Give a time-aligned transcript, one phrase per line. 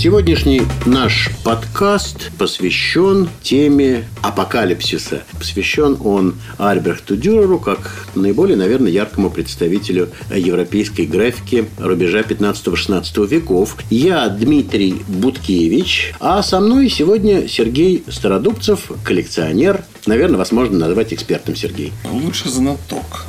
[0.00, 5.24] Сегодняшний наш подкаст посвящен теме апокалипсиса.
[5.36, 13.76] Посвящен он Альбрехту Дюреру как наиболее, наверное, яркому представителю европейской графики рубежа 15-16 веков.
[13.90, 19.82] Я Дмитрий Буткевич, а со мной сегодня Сергей Стародубцев, коллекционер.
[20.06, 21.92] Наверное, вас можно назвать экспертом, Сергей.
[22.08, 23.26] Лучше знаток.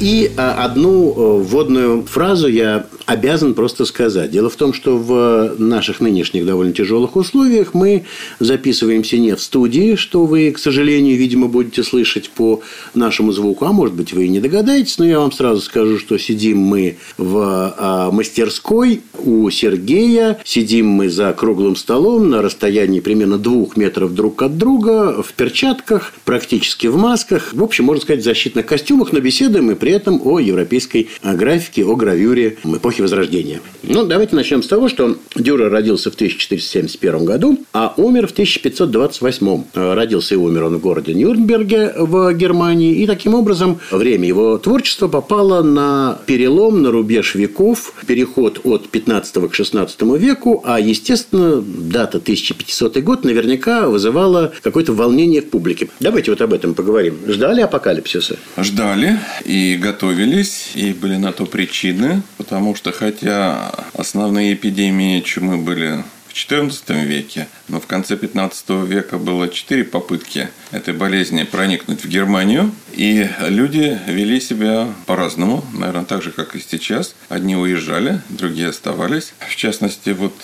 [0.00, 4.30] И а, одну э, вводную фразу я обязан просто сказать.
[4.30, 8.04] Дело в том, что в наших нынешних довольно тяжелых условиях мы
[8.38, 12.60] записываемся не в студии, что вы, к сожалению, видимо, будете слышать по
[12.92, 16.18] нашему звуку, а может быть, вы и не догадаетесь, но я вам сразу скажу, что
[16.18, 23.38] сидим мы в а, мастерской у Сергея, сидим мы за круглым столом на расстоянии примерно
[23.38, 28.24] двух метров друг от друга, в перчатках, практически в масках, в общем, можно сказать, в
[28.24, 33.60] защитных костюмах, но беседуем мы при этом о европейской графике, о гравюре эпохи эпохи Возрождения.
[33.82, 39.62] Ну, давайте начнем с того, что Дюрер родился в 1471 году, а умер в 1528.
[39.74, 42.96] Родился и умер он в городе Нюрнберге в Германии.
[42.96, 49.48] И таким образом время его творчества попало на перелом, на рубеж веков, переход от 15
[49.48, 55.88] к 16 веку, а, естественно, дата 1500 год наверняка вызывала какое-то волнение в публике.
[56.00, 57.18] Давайте вот об этом поговорим.
[57.26, 58.36] Ждали апокалипсиса?
[58.58, 65.58] Ждали и готовились, и были на то причины, потому что что хотя основные эпидемии чумы
[65.58, 72.04] были в XIV веке, но в конце XV века было четыре попытки этой болезни проникнуть
[72.04, 77.14] в Германию, и люди вели себя по-разному, наверное, так же, как и сейчас.
[77.28, 79.32] Одни уезжали, другие оставались.
[79.48, 80.34] В частности, вот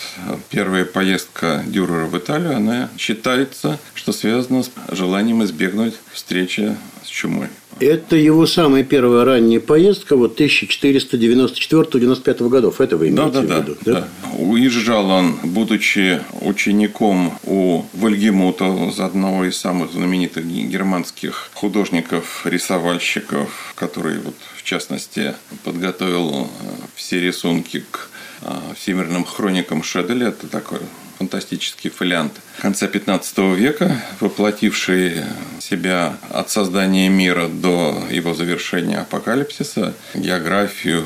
[0.49, 7.49] первая поездка Дюрера в Италию, она считается, что связана с желанием избегнуть встречи с чумой.
[7.81, 12.79] Это его самая первая ранняя поездка, вот 1494-95 годов.
[12.79, 13.75] Это вы имеете да, да, в виду?
[13.83, 14.07] Да, да.
[14.37, 18.65] Уезжал он, будучи учеником у Вальгемута,
[18.99, 26.47] одного из самых знаменитых германских художников-рисовальщиков, который, вот, в частности, подготовил э,
[26.95, 28.09] все рисунки к
[28.41, 30.29] э, всемирным хроникам Шеделя.
[30.29, 30.79] Это такой
[31.17, 35.23] фантастический фолиант конца 15 века, воплотивший
[35.59, 41.03] себя от создания мира до его завершения апокалипсиса, географию,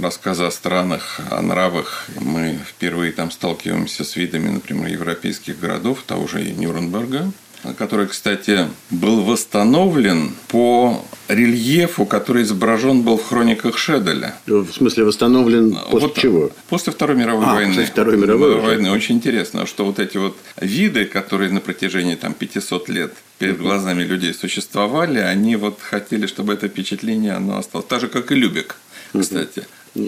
[0.00, 2.06] рассказы о странах, о нравах.
[2.16, 7.32] Мы впервые там сталкиваемся с видами, например, европейских городов, того же Нюрнберга,
[7.76, 14.34] который, кстати, был восстановлен по рельефу, который изображен был в хрониках Шеделя.
[14.46, 16.50] В смысле, восстановлен после вот чего?
[16.68, 17.74] После Второй мировой а, войны.
[17.74, 18.66] После Второй мировой войны.
[18.66, 18.90] войны.
[18.90, 24.02] Очень интересно, что вот эти вот виды, которые на протяжении там 500 лет перед глазами
[24.02, 27.86] людей существовали, они вот хотели, чтобы это впечатление оно осталось.
[27.86, 28.76] Так же, как и Любек,
[29.18, 29.66] кстати.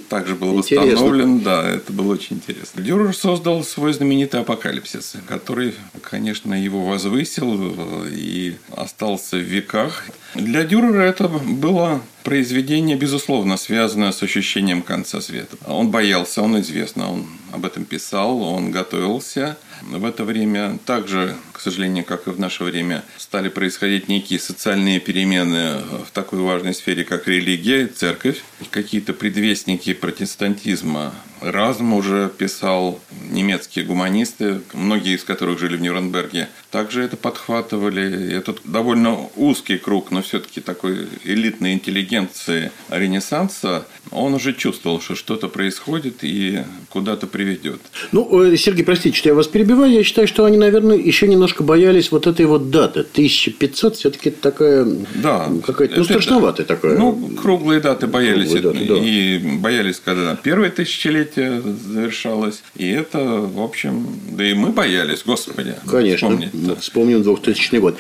[0.09, 0.91] Также был интересно.
[0.91, 2.83] восстановлен, да, это было очень интересно.
[2.83, 10.05] Дюрер создал свой знаменитый апокалипсис, который, конечно, его возвысил и остался в веках.
[10.35, 15.57] Для Дюрера это было произведение, безусловно, связанное с ощущением конца света.
[15.67, 19.57] Он боялся, он известно, он об этом писал, он готовился.
[19.83, 25.79] В это время также, сожалению, как и в наше время, стали происходить некие социальные перемены
[26.07, 28.43] в такой важной сфере, как религия, церковь.
[28.71, 31.13] Какие-то предвестники протестантизма
[31.43, 33.01] Разм уже писал,
[33.31, 38.33] немецкие гуманисты, многие из которых жили в Нюрнберге, также это подхватывали.
[38.33, 45.49] Это довольно узкий круг, но все-таки такой элитной интеллигенции Ренессанса, он уже чувствовал, что что-то
[45.49, 47.81] происходит и куда-то приведет.
[48.13, 49.93] Ну, э, Сергей, простите, что я вас перебиваю.
[49.93, 53.01] Я считаю, что они, наверное, еще немножко боялись вот этой вот даты.
[53.01, 54.87] 1500 все-таки такая
[55.17, 56.97] да, какая-то, ну, страшноватая такая.
[56.97, 58.51] Ну, круглые даты боялись.
[58.51, 59.07] Круглые даты, да.
[59.07, 62.63] И боялись, когда первое тысячелетие завершалось.
[62.77, 65.75] И это, в общем, да и мы боялись, господи.
[65.91, 66.29] Конечно.
[66.29, 66.77] Вспомни.
[66.81, 67.97] Вспомним 2000 год.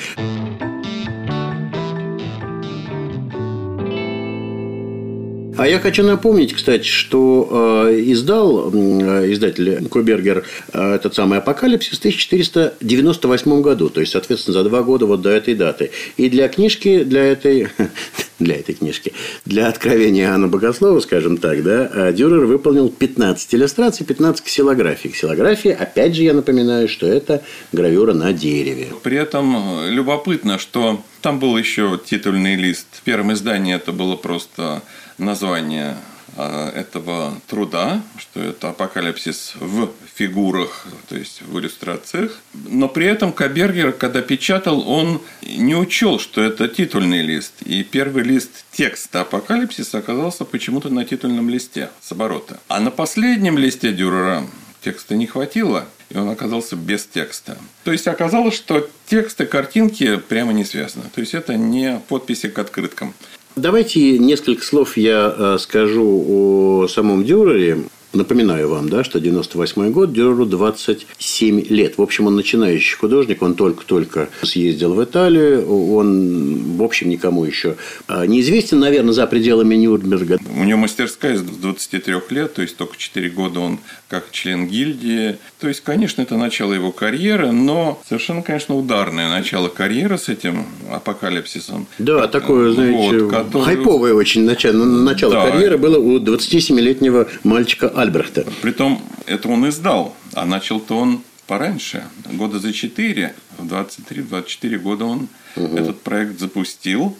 [5.57, 11.99] А я хочу напомнить, кстати, что э, издал э, издатель Кубергер э, этот самый «Апокалипсис»
[11.99, 15.91] в 1498 году, то есть, соответственно, за два года вот до этой даты.
[16.17, 17.69] И для книжки, для этой,
[18.43, 19.13] для этой книжки,
[19.45, 25.11] для откровения Иоанна Богослова, скажем так, да, Дюрер выполнил 15 иллюстраций, 15 ксилографий.
[25.11, 27.43] Ксилография, опять же, я напоминаю, что это
[27.73, 28.89] гравюра на дереве.
[29.03, 32.87] При этом любопытно, что там был еще титульный лист.
[32.93, 34.83] В первом издании это было просто
[35.19, 35.97] название
[36.37, 42.41] этого труда, что это апокалипсис в фигурах, то есть в иллюстрациях.
[42.55, 47.55] Но при этом Кабергер, когда печатал, он не учел, что это титульный лист.
[47.65, 52.61] И первый лист текста апокалипсиса оказался почему-то на титульном листе с оборота.
[52.69, 54.47] А на последнем листе Дюрера
[54.83, 57.57] текста не хватило, и он оказался без текста.
[57.85, 61.05] То есть оказалось, что текст и картинки прямо не связаны.
[61.15, 63.15] То есть это не подписи к открыткам.
[63.55, 67.85] Давайте несколько слов я э, скажу о самом Дюрере.
[68.13, 71.97] Напоминаю вам, да, что 98 год, Дюреру 27 лет.
[71.97, 77.77] В общем, он начинающий художник, он только-только съездил в Италию, он, в общем, никому еще
[78.09, 80.39] а, неизвестен, наверное, за пределами Нюрнберга.
[80.57, 83.79] У него мастерская с 23 лет, то есть только 4 года он
[84.09, 85.39] как член гильдии.
[85.59, 90.67] То есть, конечно, это начало его карьеры, но совершенно, конечно, ударное начало карьеры с этим
[90.91, 91.87] апокалипсисом.
[91.99, 93.65] Да, такое, знаете, вот, который...
[93.65, 95.51] хайповое очень начало, начало да.
[95.51, 98.45] карьеры было у 27-летнего мальчика Альбрехта.
[98.63, 105.29] Притом, это он издал, а начал-то он пораньше, года за 4, в 23-24 года он
[105.55, 105.77] угу.
[105.77, 107.17] этот проект запустил.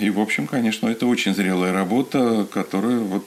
[0.00, 3.24] И, в общем, конечно, это очень зрелая работа, которая вот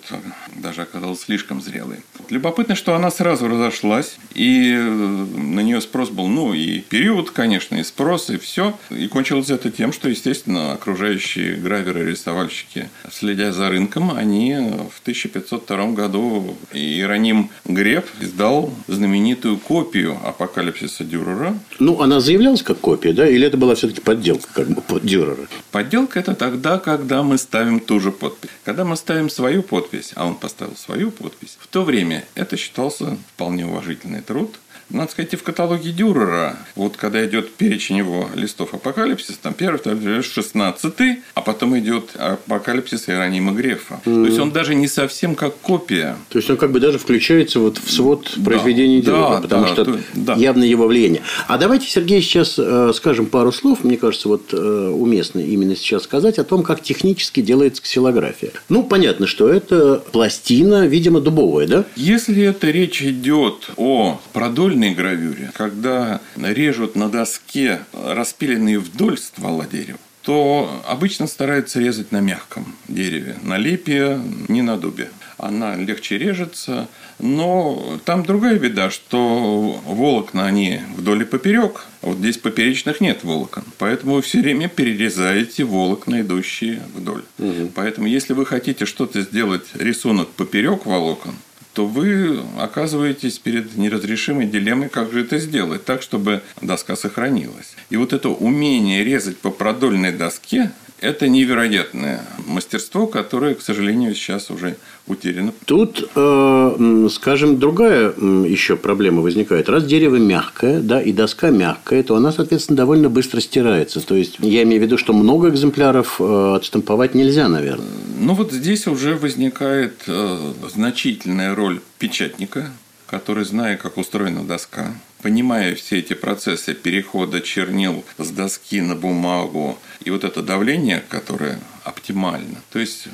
[0.56, 1.97] даже оказалась слишком зрелой.
[2.29, 7.75] Любопытно, что она сразу разошлась, и э, на нее спрос был, ну, и период, конечно,
[7.75, 8.77] и спрос, и все.
[8.89, 15.91] И кончилось это тем, что, естественно, окружающие граверы, рисовальщики, следя за рынком, они в 1502
[15.91, 21.57] году Иероним Греф издал знаменитую копию апокалипсиса Дюрера.
[21.79, 23.27] Ну, она заявлялась как копия, да?
[23.27, 25.47] Или это была все-таки подделка как бы под Дюрера?
[25.71, 28.50] Подделка– это тогда, когда мы ставим ту же подпись.
[28.66, 33.18] Когда мы ставим свою подпись, а он поставил свою подпись, в то время это считался
[33.36, 34.56] вполне уважительный труд–
[34.89, 39.77] надо сказать, и в каталоге Дюрера, вот когда идет перечень его листов апокалипсис, там первый,
[39.77, 44.01] второй, шестнадцатый, а потом идет апокалипсис Иеронима Грефа.
[44.06, 44.24] Mm-hmm.
[44.24, 46.15] То есть он даже не совсем как копия.
[46.30, 49.63] То есть он как бы даже включается вот в свод произведений да, Дюрера, да, потому
[49.63, 50.33] да, что то, да.
[50.36, 51.21] явно его влияние.
[51.47, 56.03] А давайте, Сергей, сейчас э, скажем пару слов, мне кажется, вот э, уместно именно сейчас
[56.03, 58.51] сказать о том, как технически делается ксилография.
[58.69, 61.86] Ну, понятно, что это пластина, видимо, дубовая, да?
[61.95, 69.65] Если это речь идет о продольной напольной гравюре, когда режут на доске распиленные вдоль ствола
[69.65, 75.09] дерева, то обычно стараются резать на мягком дереве, на липе, не на дубе.
[75.37, 76.89] Она легче режется,
[77.19, 83.23] но там другая беда, что волокна они вдоль и поперек, а вот здесь поперечных нет
[83.23, 83.63] волокон.
[83.77, 87.23] Поэтому вы все время перерезаете волокна, идущие вдоль.
[87.37, 87.71] Угу.
[87.75, 91.35] Поэтому, если вы хотите что-то сделать, рисунок поперек волокон,
[91.79, 97.73] то вы оказываетесь перед неразрешимой дилеммой, как же это сделать так, чтобы доска сохранилась.
[97.89, 104.50] И вот это умение резать по продольной доске, это невероятное мастерство, которое, к сожалению, сейчас
[104.50, 105.54] уже утеряно.
[105.66, 109.69] Тут, э, скажем, другая еще проблема возникает.
[109.69, 114.06] Раз дерево мягкое, да, и доска мягкая, то она, соответственно, довольно быстро стирается.
[114.06, 117.88] То есть, я имею в виду, что много экземпляров э, отштамповать нельзя, наверное.
[118.19, 122.72] Ну, вот здесь уже возникает э, значительная роль печатника,
[123.07, 129.77] который, зная, как устроена доска, понимая все эти процессы перехода чернил с доски на бумагу
[130.04, 132.62] и вот это давление, которое оптимально.
[132.71, 133.07] То есть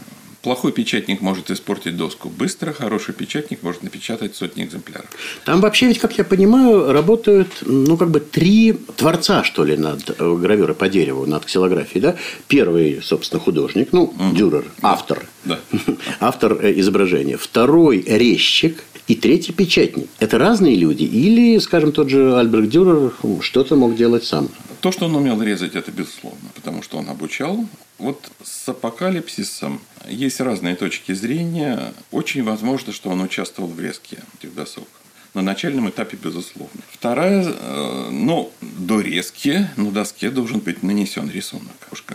[0.45, 5.09] Плохой печатник может испортить доску быстро, хороший печатник может напечатать сотни экземпляров.
[5.43, 10.07] Там вообще ведь, как я понимаю, работают, ну, как бы три творца, что ли, над
[10.07, 12.15] э, гравюрой по дереву, над ксилографией, да?
[12.47, 14.35] Первый, собственно, художник, ну, угу.
[14.35, 15.25] Дюрер, автор.
[15.45, 15.59] Да.
[16.19, 17.37] автор э, изображения.
[17.37, 20.07] Второй– резчик– и третий печатник.
[20.19, 21.03] Это разные люди?
[21.03, 24.49] Или, скажем, тот же Альберт Дюрер что-то мог делать сам?
[24.81, 27.65] То, что он умел резать, это безусловно, потому что он обучал.
[27.97, 31.93] Вот с апокалипсисом есть разные точки зрения.
[32.11, 34.87] Очень возможно, что он участвовал в резке этих досок.
[35.35, 36.81] На начальном этапе, безусловно.
[36.89, 41.73] Вторая, э, ну, до резки на доске должен быть нанесен рисунок.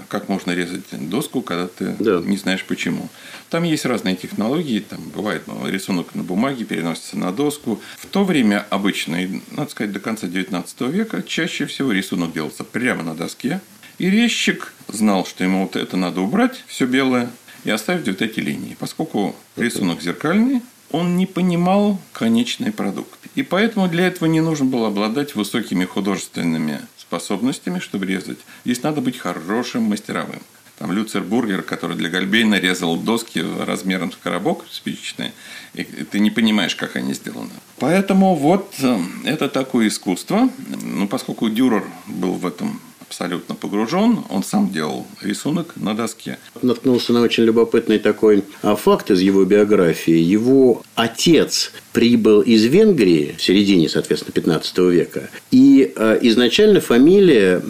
[0.08, 2.20] Как можно резать доску, когда ты да.
[2.24, 3.10] не знаешь почему.
[3.50, 4.80] Там есть разные технологии.
[4.80, 7.78] Там бывает ну, рисунок на бумаге, переносится на доску.
[7.98, 9.18] В то время обычно,
[9.50, 13.60] надо сказать, до конца 19 века, чаще всего рисунок делался прямо на доске.
[13.98, 17.30] И резчик знал, что ему вот это надо убрать, все белое,
[17.64, 18.78] и оставить вот эти линии.
[18.80, 23.18] Поскольку рисунок зеркальный, он не понимал конечный продукт.
[23.34, 28.38] И поэтому для этого не нужно было обладать высокими художественными способностями, чтобы резать.
[28.64, 30.40] Здесь надо быть хорошим мастеровым.
[30.78, 35.32] Там Люцер Бургер, который для Гальбейна резал доски размером с коробок спичечные,
[35.74, 37.50] и ты не понимаешь, как они сделаны.
[37.78, 40.48] Поэтому вот э, это такое искусство.
[40.82, 42.80] Ну, поскольку Дюрер был в этом
[43.10, 46.38] абсолютно погружен, он сам делал рисунок на доске.
[46.62, 50.14] Наткнулся на очень любопытный такой а, факт из его биографии.
[50.14, 55.28] Его отец прибыл из Венгрии в середине, соответственно, 15 века.
[55.50, 57.60] И э, изначально фамилия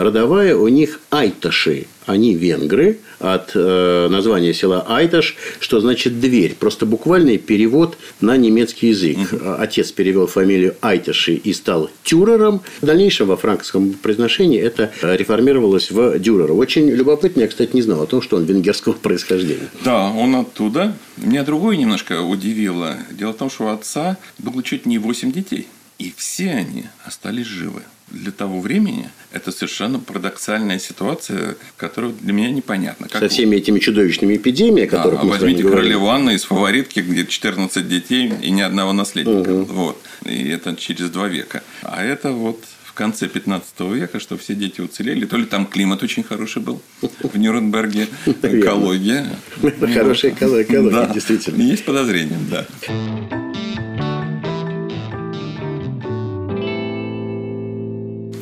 [0.00, 1.86] родовая у них Айташи.
[2.06, 6.54] Они венгры от э, названия села Айташ, что значит дверь.
[6.58, 9.18] Просто буквальный перевод на немецкий язык.
[9.32, 9.54] Угу.
[9.58, 12.62] Отец перевел фамилию Айташи и стал Тюрером.
[12.80, 16.52] В дальнейшем во франкском произношении это реформировалось в Дюрера.
[16.52, 19.68] Очень любопытно, я, кстати, не знал о том, что он венгерского происхождения.
[19.84, 20.96] Да, он оттуда.
[21.16, 22.96] Меня другое немножко удивило.
[23.10, 25.66] Дело в том, что у отца было чуть не 8 детей.
[25.98, 27.82] И все они остались живы
[28.12, 33.08] для того времени это совершенно парадоксальная ситуация, которая для меня непонятна.
[33.08, 37.26] Как Со всеми этими чудовищными эпидемиями, которые да, мы возьмите королеву Анну из фаворитки, где
[37.26, 39.50] 14 детей и ни одного наследника.
[39.50, 39.72] Угу.
[39.72, 40.02] Вот.
[40.24, 41.62] И это через два века.
[41.82, 45.24] А это вот в конце 15 века, что все дети уцелели.
[45.24, 48.08] То ли там климат очень хороший был в Нюрнберге,
[48.42, 49.26] экология.
[49.94, 51.62] Хорошая экология, действительно.
[51.62, 52.66] Есть подозрения, да.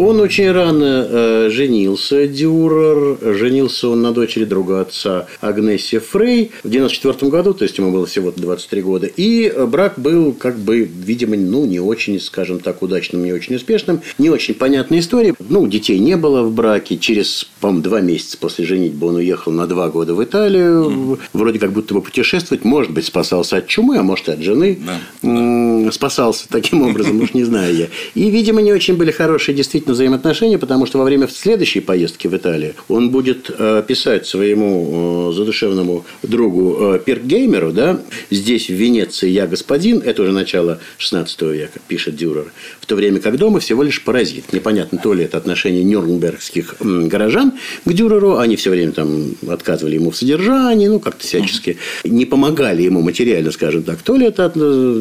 [0.01, 3.19] Он очень рано э, женился, Дюрер.
[3.37, 8.07] Женился он на дочери друга отца Агнессе Фрей в 94 году, то есть ему было
[8.07, 9.07] всего 23 года.
[9.15, 14.01] И брак был, как бы, видимо, ну, не очень, скажем так, удачным, не очень успешным.
[14.17, 15.35] Не очень понятная история.
[15.39, 16.97] Ну, детей не было в браке.
[16.97, 20.85] Через, по-моему, два месяца после женитьбы он уехал на два года в Италию.
[20.91, 21.19] Mm.
[21.35, 22.65] Вроде как будто бы путешествовать.
[22.65, 24.81] Может быть, спасался от чумы, а может, и от жены.
[25.23, 25.91] Да.
[25.93, 27.89] Спасался таким образом, уж не знаю я.
[28.15, 32.29] И, видимо, не очень были хорошие действительно действительно взаимоотношения, потому что во время следующей поездки
[32.29, 38.75] в Италию он будет э, писать своему э, задушевному другу э, Пиркгеймеру, да, здесь в
[38.75, 43.61] Венеции я господин, это уже начало 16 века, пишет Дюрер, в то время как дома
[43.61, 44.53] всего лишь паразит.
[44.53, 47.53] Непонятно, то ли это отношение нюрнбергских горожан
[47.85, 52.83] к Дюреру, они все время там отказывали ему в содержании, ну, как-то всячески не помогали
[52.83, 54.51] ему материально, скажем так, то ли это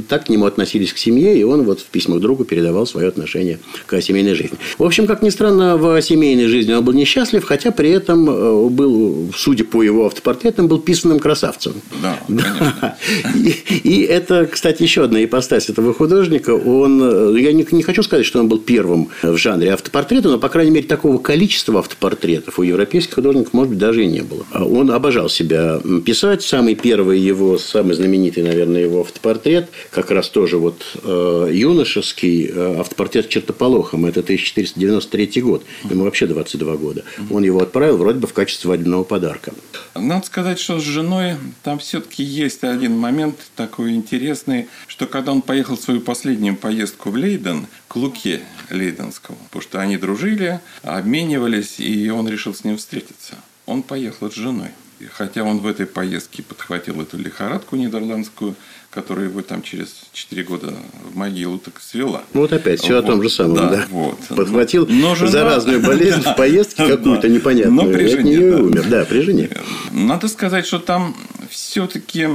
[0.08, 3.60] так к нему относились к семье, и он вот в письмах другу передавал свое отношение
[3.86, 4.58] к семейной жизни.
[4.80, 8.70] В общем, как ни странно, в семейной жизни он был несчастлив, хотя при этом э,
[8.70, 11.74] был, судя по его автопортретам, был писанным красавцем.
[12.02, 12.98] Да, да.
[13.36, 13.50] И,
[13.84, 16.52] и это, кстати, еще одна ипостась этого художника.
[16.52, 17.02] Он,
[17.36, 20.48] э, я не, не хочу сказать, что он был первым в жанре автопортрета, но, по
[20.48, 24.46] крайней мере, такого количества автопортретов у европейских художников, может быть, даже и не было.
[24.54, 26.42] Он обожал себя писать.
[26.42, 33.28] Самый первый его, самый знаменитый, наверное, его автопортрет, как раз тоже вот э, юношеский автопортрет
[33.28, 34.06] Чертополохом.
[34.06, 35.66] Это 1400 1993 год.
[35.84, 37.04] Ему вообще 22 года.
[37.30, 39.54] Он его отправил вроде бы в качестве свадебного подарка.
[39.96, 45.42] Надо сказать, что с женой там все-таки есть один момент такой интересный, что когда он
[45.42, 51.80] поехал в свою последнюю поездку в Лейден, к Луке Лейденскому, потому что они дружили, обменивались,
[51.80, 53.36] и он решил с ним встретиться.
[53.66, 54.70] Он поехал с женой.
[55.14, 58.56] Хотя он в этой поездке подхватил эту лихорадку нидерландскую,
[58.90, 62.24] которая его там через 4 года в могилу так свела.
[62.34, 63.04] Ну, вот опять все вот.
[63.06, 63.70] о том же самом, да.
[63.70, 63.86] да.
[63.90, 64.20] Вот.
[64.30, 65.32] Подхватил Но жена...
[65.32, 67.88] заразную болезнь в поездке какую-то непонятную.
[67.88, 68.58] Но при жене, да.
[68.58, 68.86] умер.
[68.90, 69.50] Да, при жене.
[69.92, 71.16] Надо сказать, что там
[71.50, 72.28] все-таки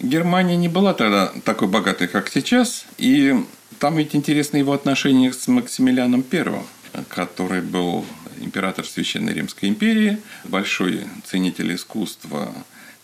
[0.00, 2.84] Германия не была тогда такой богатой, как сейчас.
[2.98, 3.34] И
[3.78, 6.64] там ведь интересны его отношения с Максимилианом Первым,
[7.08, 8.04] который был
[8.42, 12.52] император Священной Римской империи, большой ценитель искусства,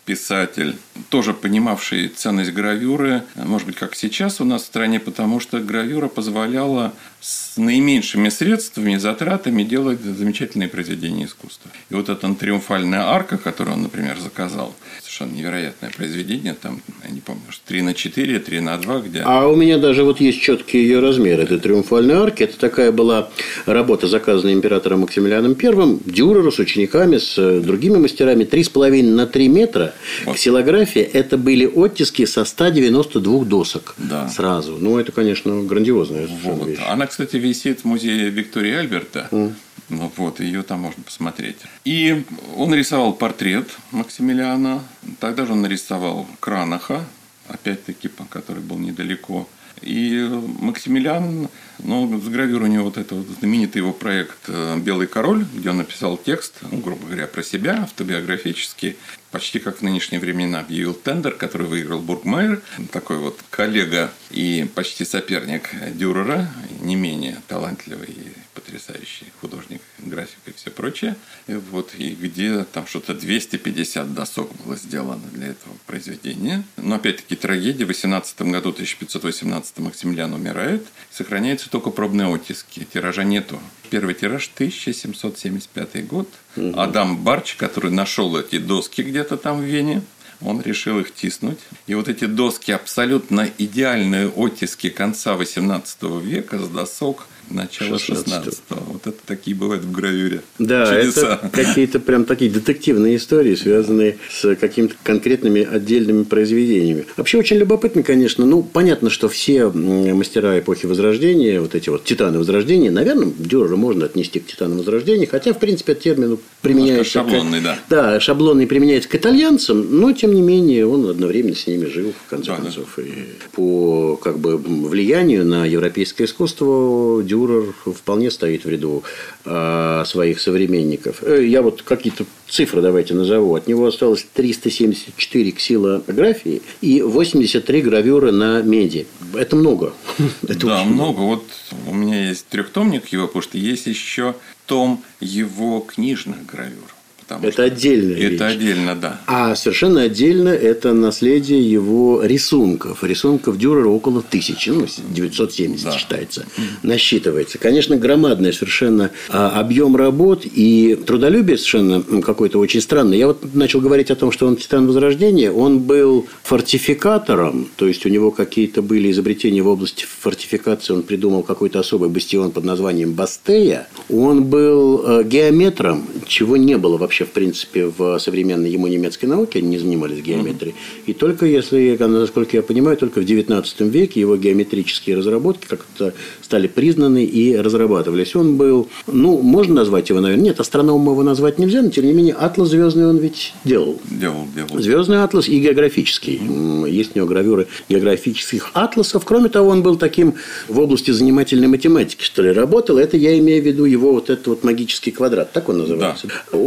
[0.08, 0.78] писатель,
[1.10, 6.08] тоже понимавший ценность гравюры, может быть, как сейчас у нас в стране, потому что гравюра
[6.08, 11.70] позволяла с наименьшими средствами, затратами делать замечательные произведения искусства.
[11.90, 17.20] И вот эта триумфальная арка, которую он, например, заказал, совершенно невероятное произведение, там, я не
[17.20, 19.22] помню, 3 на 4, 3 на 2, где...
[19.24, 22.44] А у меня даже вот есть четкий ее размер этой триумфальной арки.
[22.44, 23.28] Это такая была
[23.66, 29.94] работа, заказанная императором Максимилианом I, Дюреру с учениками, с другими мастерами, 3,5 на 3 метра.
[30.24, 30.36] Вот.
[30.36, 34.28] Ксилография– это были оттиски со 192 досок да.
[34.28, 34.76] сразу.
[34.78, 36.68] Ну, это, конечно, грандиозная вот.
[36.68, 36.78] вещь.
[36.88, 39.28] Она, кстати, висит в музее Виктории Альберта.
[39.30, 39.54] Mm.
[39.90, 41.56] Ну вот, ее там можно посмотреть.
[41.84, 42.24] И
[42.56, 44.82] он рисовал портрет Максимилиана.
[45.18, 47.04] Тогда же он нарисовал Кранаха,
[47.48, 49.48] опять-таки, который был недалеко.
[49.82, 50.28] И
[50.60, 55.78] Максимилиан, ну, с гравюрой у него вот это знаменитый его проект «Белый король», где он
[55.78, 58.96] написал текст, ну, грубо говоря, про себя, автобиографический
[59.30, 65.04] почти как в нынешние времена объявил тендер, который выиграл Бургмайер, такой вот коллега и почти
[65.04, 66.48] соперник Дюрера,
[66.80, 71.16] не менее талантливый и потрясающий художник графика и все прочее.
[71.46, 76.64] И вот, и где там что-то 250 досок было сделано для этого произведения.
[76.76, 77.84] Но опять-таки трагедия.
[77.84, 80.86] В 18 году, 1518 Максимилиан умирает.
[81.10, 82.86] Сохраняются только пробные оттиски.
[82.92, 83.60] Тиража нету.
[83.90, 86.28] Первый тираж 1775 год.
[86.56, 86.78] Угу.
[86.78, 90.02] Адам Барч, который нашел эти доски где-то там в Вене,
[90.40, 91.58] он решил их тиснуть.
[91.86, 99.06] И вот эти доски абсолютно идеальные оттиски конца 18 века с досок– начала 16 Вот
[99.06, 100.42] это такие бывают в гравюре.
[100.58, 101.40] Да, Чудеса.
[101.42, 107.06] это какие-то прям такие детективные истории, связанные с какими-то конкретными отдельными произведениями.
[107.16, 108.46] Вообще очень любопытно, конечно.
[108.46, 114.06] Ну, понятно, что все мастера эпохи Возрождения, вот эти вот титаны Возрождения, наверное, Дюрера можно
[114.06, 117.12] отнести к титанам Возрождения, хотя, в принципе, этот термин применяется...
[117.12, 117.62] шаблонный, к...
[117.62, 117.78] да.
[117.88, 122.30] Да, шаблонный применяется к итальянцам, но, тем не менее, он одновременно с ними жил, в
[122.30, 122.88] конце да, концов.
[122.96, 123.02] Да.
[123.02, 123.12] И
[123.52, 129.02] по как бы, влиянию на европейское искусство Дюрер вполне стоит в ряду
[129.44, 131.22] э, своих современников.
[131.22, 133.54] Э, я вот какие-то цифры давайте назову.
[133.54, 139.06] От него осталось 374 ксилографии и 83 гравюры на меди.
[139.34, 139.92] Это много.
[140.48, 141.20] Это да, много.
[141.20, 141.44] Вот
[141.86, 144.34] у меня есть трехтомник его, потому что есть еще
[144.68, 146.94] том его книжных гравюр.
[147.28, 148.14] Потому это отдельно.
[148.14, 148.56] Это вещь.
[148.56, 149.20] отдельно, да.
[149.26, 153.04] А совершенно отдельно это наследие его рисунков.
[153.04, 155.98] Рисунков Дюрера около тысячи, ну, 970 да.
[155.98, 156.46] считается,
[156.82, 157.58] насчитывается.
[157.58, 163.18] Конечно, громадный совершенно а, объем работ и трудолюбие совершенно какой-то очень странный.
[163.18, 165.52] Я вот начал говорить о том, что он титан Возрождения.
[165.52, 170.94] Он был фортификатором, то есть у него какие-то были изобретения в области фортификации.
[170.94, 173.86] Он придумал какой-то особый бастион под названием Бастея.
[174.08, 179.26] Он был э, геометром, чего не было вообще вообще, в принципе, в современной ему немецкой
[179.26, 180.74] науке они не занимались геометрией.
[181.06, 186.68] И только если, насколько я понимаю, только в XIX веке его геометрические разработки как-то стали
[186.68, 188.36] признаны и разрабатывались.
[188.36, 192.12] Он был, ну, можно назвать его, наверное, нет, астрономом его назвать нельзя, но тем не
[192.12, 194.00] менее атлас звездный он ведь делал.
[194.10, 194.80] Делал, делал.
[194.80, 196.40] Звездный атлас и географический.
[196.88, 199.24] Есть у него гравюры географических атласов.
[199.24, 200.34] Кроме того, он был таким
[200.68, 202.98] в области занимательной математики, что ли, работал.
[202.98, 206.28] Это я имею в виду его вот этот вот магический квадрат, так он называется.
[206.52, 206.58] Да.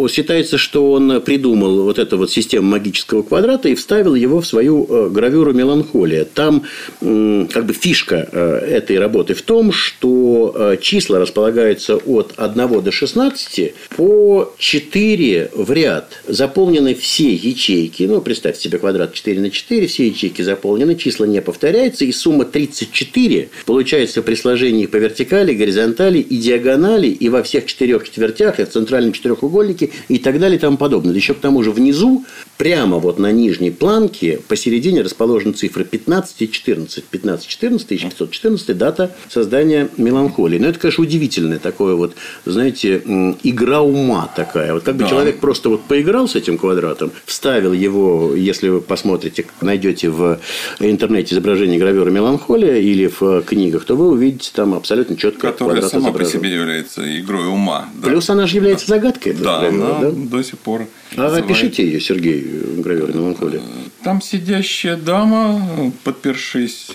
[0.42, 4.88] Считается, что он придумал вот эту вот систему магического квадрата и вставил его в свою
[4.90, 6.26] э, гравюру «Меланхолия».
[6.26, 6.64] Там
[7.00, 12.92] как бы фишка э, этой работы в том, что э, числа располагаются от 1 до
[12.92, 16.12] 16 по 4 в ряд.
[16.28, 18.04] Заполнены все ячейки.
[18.04, 19.86] Ну, представьте себе квадрат 4 на 4.
[19.86, 22.04] Все ячейки заполнены, числа не повторяются.
[22.04, 27.10] И сумма 34 получается при сложении по вертикали, горизонтали и диагонали.
[27.10, 31.13] И во всех четырех четвертях, и в центральном четырехугольнике и так далее и тому подобное.
[31.13, 32.25] Еще к тому же внизу,
[32.57, 37.03] прямо вот на нижней планке, посередине расположены цифры 15 и 14.
[37.03, 40.57] 15, 14, 1514 дата создания меланхолии.
[40.57, 42.15] Но это, конечно, удивительное такое вот,
[42.46, 43.01] знаете,
[43.44, 44.74] игра ума такая.
[44.74, 45.09] Вот как бы да.
[45.09, 50.39] человек просто вот поиграл с этим квадратом, вставил его, если вы посмотрите, найдете в
[50.79, 56.11] интернете изображение гравера меланхолия или в книгах, то вы увидите там абсолютно четко Которая сама
[56.11, 57.89] по себе является игрой ума.
[57.96, 58.07] Да.
[58.07, 58.96] Плюс она же является да.
[58.96, 59.33] загадкой.
[59.33, 60.21] Да, гравера, она, да?
[60.27, 60.88] До сих пор.
[61.16, 61.46] А называет...
[61.46, 62.42] опишите ее, Сергей,
[62.77, 63.62] гравер меланхолия.
[64.03, 66.92] Там сидящая дама, подпершись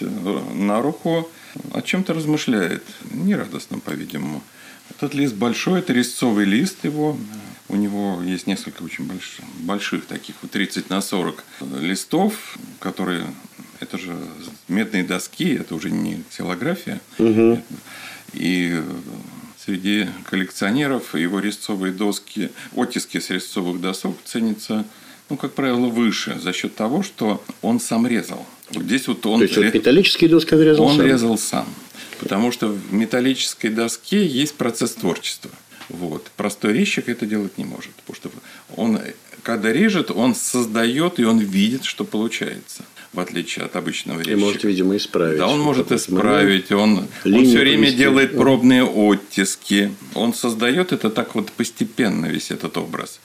[0.55, 1.29] на руку,
[1.73, 2.83] о чем-то размышляет.
[3.13, 4.43] Нерадостно, по-видимому.
[4.91, 7.17] Этот лист большой, это резцовый лист его.
[7.69, 11.45] У него есть несколько очень больших, больших таких, 30 на 40
[11.81, 13.27] листов, которые
[13.81, 14.17] это же
[14.69, 17.01] медные доски, это уже не ксилография.
[17.19, 17.63] Угу.
[18.35, 18.81] И
[19.67, 24.85] Среди коллекционеров его резцовые доски, оттиски с резцовых досок ценятся,
[25.29, 28.47] ну, как правило, выше за счет того, что он сам резал.
[28.71, 29.41] Вот здесь вот он...
[29.41, 29.73] То есть, ре...
[29.75, 31.01] металлические доски он резал он сам?
[31.01, 31.67] Он резал сам.
[32.21, 35.51] Потому что в металлической доске есть процесс творчества.
[35.89, 36.31] Вот.
[36.37, 37.91] Простой резчик это делать не может.
[38.07, 38.31] Потому что
[38.77, 39.01] он,
[39.43, 42.85] когда режет, он создает и он видит, что получается
[43.17, 44.39] в отличие от обычного резчика.
[44.39, 45.39] И может, видимо, исправить.
[45.39, 46.71] Да, он может исправить.
[46.71, 47.99] Он, он все время повести.
[47.99, 49.91] делает пробные оттиски.
[50.15, 53.21] Он создает это так вот постепенно, весь этот образ.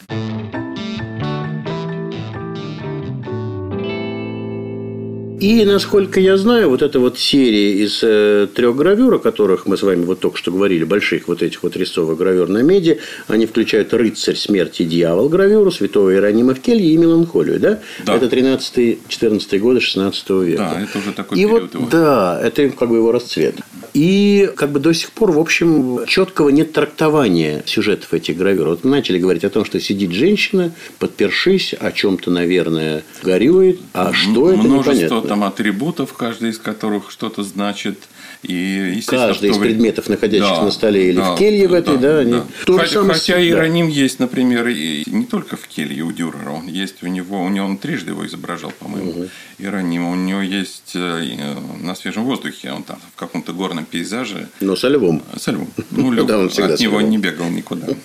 [5.42, 9.76] И, насколько я знаю, вот эта вот серия из э, трех гравюр, о которых мы
[9.76, 13.48] с вами вот только что говорили, больших вот этих вот рисовых гравюр на меди, они
[13.48, 17.60] включают «Рыцарь смерти дьявол» гравюру, «Святого Иеронима в келье» и «Меланхолию».
[17.60, 17.80] Да?
[18.06, 18.18] Да.
[18.18, 20.74] Это 13-14 годы 16 века.
[20.76, 21.88] Да, это уже такой и период вот, его.
[21.90, 23.56] Да, это как бы его расцвет.
[23.94, 28.70] И как бы до сих пор, в общем, четкого нет трактования сюжетов этих гравюр.
[28.70, 33.80] Вот мы начали говорить о том, что сидит женщина, подпершись, о чем-то, наверное, горюет.
[33.94, 35.22] А что это, Множество непонятно.
[35.30, 37.98] там атрибутов, каждый из которых что-то значит.
[38.44, 39.66] И, Каждый из вы...
[39.66, 42.46] предметов, находящихся да, на столе или да, в келье в этой, да, они да.
[42.66, 46.50] то же хотя, самое хотя Иероним есть, например, и не только в келье у Дюрера,
[46.50, 49.28] он есть у него, у него он трижды его изображал, по-моему,
[49.60, 50.08] Иероним.
[50.08, 54.48] У него есть э, на свежем воздухе, он там в каком-то горном пейзаже.
[54.60, 55.22] Но со львом.
[55.38, 55.70] Со львом.
[55.92, 57.12] Ну, лёг, Да, он всегда от него львом.
[57.12, 57.88] не бегал никуда.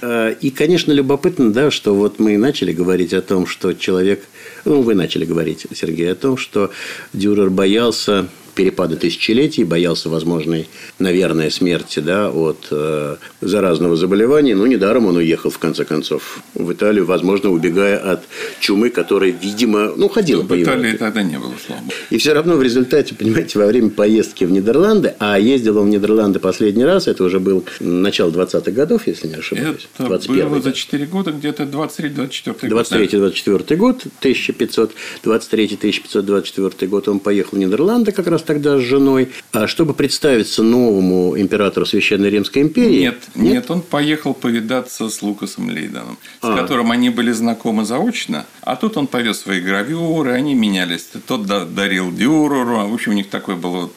[0.00, 4.22] Э, И, конечно, любопытно, да, что вот мы начали говорить о том, что человек,
[4.64, 6.70] ну, вы начали говорить, Сергей, о том, что
[7.12, 14.54] Дюрер боялся перепада тысячелетий, боялся возможной, наверное, смерти да, от э, заразного заболевания.
[14.54, 18.22] Ну, недаром он уехал, в конце концов, в Италию, возможно, убегая от
[18.60, 20.80] чумы, которая, видимо, ну, ходила по В Европе.
[20.80, 21.82] Италии тогда не было, слава.
[22.10, 25.90] И все равно в результате, понимаете, во время поездки в Нидерланды, а ездил он в
[25.90, 29.88] Нидерланды последний раз, это уже был начало 20-х годов, если не ошибаюсь.
[29.98, 32.90] Это 21-й, было за 4 года, где-то 23-24 год.
[32.90, 33.32] наверное.
[33.32, 39.94] 23-24 год, 1523-1524 год он поехал в Нидерланды как раз тогда с женой, а чтобы
[39.94, 43.00] представиться новому императору Священной Римской империи.
[43.00, 46.56] Нет, нет, он поехал повидаться с Лукасом Лейданом, с А.
[46.56, 51.08] которым они были знакомы заочно, а тут он повез свои гравюры, они менялись.
[51.26, 53.94] Тот да- дарил Дюреру, а в общем у них такой был вот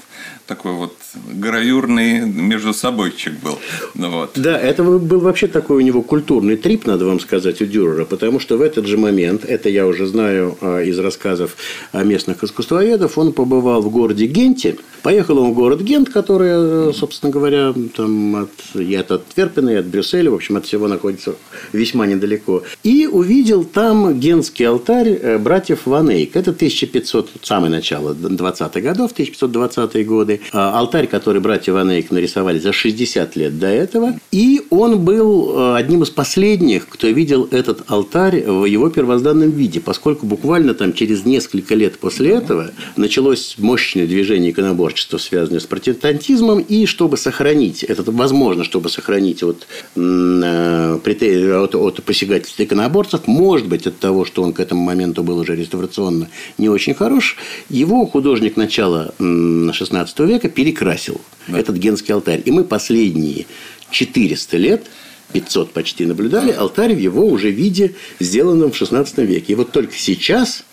[0.47, 0.93] такой вот
[1.33, 3.59] гравюрный между собойчик был.
[3.95, 4.31] Ну, вот.
[4.35, 8.39] Да, это был вообще такой у него культурный трип, надо вам сказать, у Дюрера, потому
[8.39, 11.57] что в этот же момент, это я уже знаю а, из рассказов
[11.93, 14.77] местных искусствоведов, он побывал в городе Генте.
[15.03, 19.75] Поехал он в город Гент, который, э, собственно говоря, там от, и от Антверпена, и
[19.75, 21.35] от Брюсселя, в общем, от всего находится
[21.71, 22.63] весьма недалеко.
[22.83, 26.35] И увидел там генский алтарь э, братьев Ванейк.
[26.35, 30.36] Это 1500, самое начало 20-х годов, 1520-е годы.
[30.51, 34.13] А, Алтарь, который братья Ванейк нарисовали за 60 лет до этого.
[34.31, 39.79] И он был э, одним из последних, кто видел этот алтарь в его первозданном виде,
[39.79, 46.59] поскольку буквально там через несколько лет после этого началось мощное движение иконоборчества, связанное с протестантизмом,
[46.59, 53.67] и чтобы сохранить, это возможно, чтобы сохранить от, м, э, от, от посягательств иконоборцев, может
[53.67, 57.37] быть, от того, что он к этому моменту был уже реставрационно не очень хорош,
[57.69, 62.41] его художник начала м, XVI века перекрасил этот генский алтарь.
[62.45, 63.45] И мы последние
[63.91, 64.85] 400 лет
[65.33, 69.53] 500 почти наблюдали алтарь в его уже виде, сделанном в XVI веке.
[69.53, 70.63] И вот только сейчас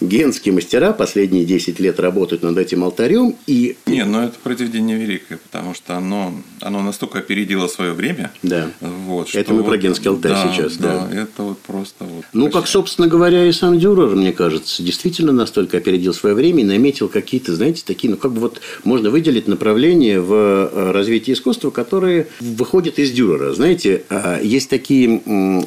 [0.00, 5.38] генские мастера последние 10 лет работают над этим алтарем, и Не, но это произведение великое,
[5.38, 8.32] потому что оно, оно настолько опередило свое время.
[8.42, 8.70] Да.
[8.80, 11.08] Вот, Это что мы вот- про генский алтарь сейчас, да.
[11.12, 12.24] это вот просто вот.
[12.32, 16.64] Ну, как, собственно говоря, и сам Дюрер, мне кажется, действительно настолько опередил свое время и
[16.64, 21.70] наметил какие-то, знаете, такие, ну, как бы вот можно выделить направления в э, развитии искусства,
[21.70, 23.52] которые выходят из Дюрера.
[23.52, 25.18] Знаете, а, есть такие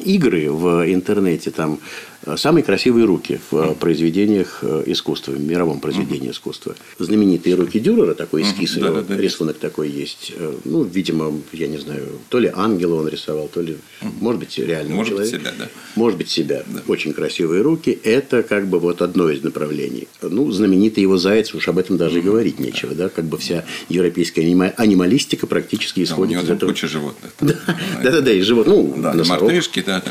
[0.04, 1.78] игры в интернете, там,
[2.36, 6.74] самые красивые руки в э, произведениях э, искусства, в мировом произведении искусства.
[6.98, 9.16] Знаменитые руки Дюрера, такой эскиз, его, да-да-да.
[9.20, 10.32] рисунок такой есть.
[10.36, 13.76] Э, Ну, видимо, я не знаю, то ли ангела он рисовал, то ли,
[14.20, 15.50] может быть, реального Может быть, человека.
[15.56, 15.68] себя, да.
[15.96, 16.62] Может быть, себя.
[16.88, 17.98] Очень красивые руки.
[18.04, 20.08] Это как бы вот одно из направлений.
[20.22, 22.94] Ну, знаменитый его заяц, уж об этом даже и говорить нечего.
[22.94, 23.08] Да?
[23.08, 26.70] Как бы вся европейская анима- анималистика практически Да, исходит из этого.
[26.70, 27.32] куча животных.
[27.40, 28.66] Да-да-да, и живот.
[28.66, 30.02] Ну, Да, мартышки, да.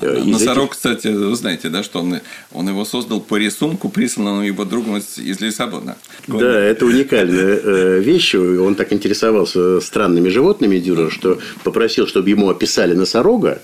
[0.00, 2.20] Да, Носорог, кстати, вы знаете, да, что он,
[2.52, 5.96] он его создал по рисунку, присланному его другом из, из Лиссабона.
[6.26, 8.34] Да, это уникальная э, вещь.
[8.34, 13.60] Он так интересовался странными животными, Дюрер, что попросил, чтобы ему описали носорога.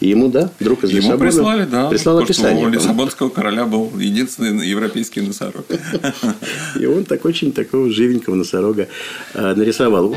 [0.00, 1.88] И ему, да, друг из Ему Лиссабона прислали, да.
[1.88, 2.66] прислал описание.
[2.66, 5.64] у Лиссабонского короля был единственный европейский носорог.
[6.80, 8.88] И он так очень такого живенького носорога
[9.34, 10.14] э, нарисовал.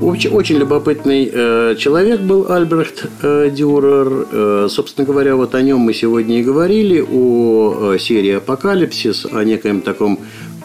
[0.00, 4.26] Очень, очень любопытный э, человек был Альбрехт э, Дюрер.
[4.30, 9.42] Э, собственно говоря, вот о нем мы сегодня и говорили, о э, серии «Апокалипсис», о
[9.42, 10.18] некоем таком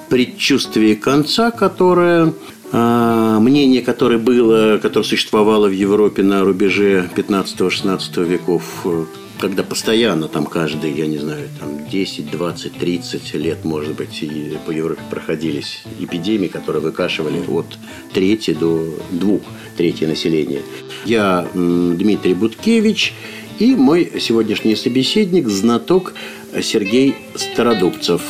[0.10, 2.34] предчувствии конца, которое
[2.72, 9.06] э, мнение, которое было, которое существовало в Европе на рубеже 15-16 веков, э,
[9.42, 14.56] когда постоянно там каждый, я не знаю, там 10, 20, 30 лет, может быть, и
[14.68, 17.66] по Европе проходились эпидемии, которые выкашивали от
[18.14, 19.42] трети до двух
[19.76, 20.62] трети населения.
[21.06, 23.14] Я Дмитрий Буткевич
[23.58, 26.14] и мой сегодняшний собеседник, знаток
[26.62, 28.22] Сергей Стародубцев.